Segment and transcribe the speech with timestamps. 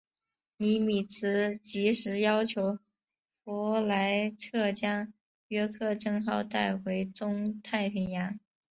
[0.57, 2.79] 尼米兹即时要求
[3.43, 5.13] 弗莱彻将
[5.49, 8.39] 约克镇号带回中太平洋。